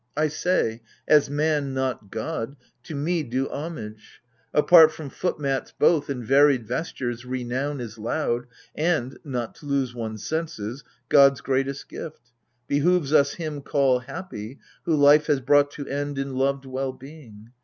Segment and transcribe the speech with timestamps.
[0.17, 0.81] I say—
[1.17, 2.55] as man, not god,
[2.85, 4.19] to me do homage!
[4.51, 9.93] Apart from foot mats both and varied vestures, Renown is loud, and— not to lose
[9.93, 12.31] one's senses, God's greatest gift.
[12.67, 17.51] Behoves us him call happy Who life has brought to end in loved well being.